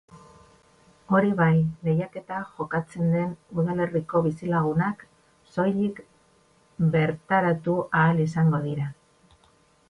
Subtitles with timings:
[1.17, 1.57] Hori bai,
[1.87, 5.05] lehiaketa jokatzen den udalerriko bizilagunak
[5.57, 6.01] soilik
[6.97, 8.89] bertaratu ahal izango dira.